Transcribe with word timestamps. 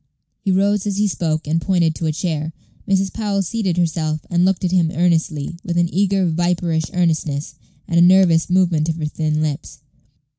He 0.43 0.49
rose 0.51 0.87
as 0.87 0.97
he 0.97 1.07
spoke, 1.07 1.45
and 1.47 1.61
pointed 1.61 1.93
to 1.93 2.07
a 2.07 2.11
chair. 2.11 2.53
Mrs. 2.87 3.13
Powell 3.13 3.43
seated 3.43 3.77
herself, 3.77 4.25
and 4.31 4.43
looked 4.43 4.65
at 4.65 4.71
him 4.71 4.89
earnestly, 4.91 5.59
with 5.63 5.77
an 5.77 5.93
eager, 5.93 6.27
viperish 6.27 6.89
earnestness, 6.91 7.53
and 7.87 7.99
a 7.99 8.01
nervous 8.01 8.49
movement 8.49 8.89
of 8.89 8.95
her 8.95 9.05
thin 9.05 9.43
lips. 9.43 9.81